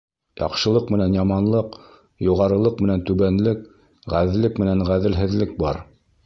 [0.41, 1.77] Яҡшылыҡ менән яманлыҡ,
[2.29, 3.61] юғарылыҡ менән түбәнлек,
[4.15, 5.81] ғәҙеллек менән ғәҙелһеҙлек бар.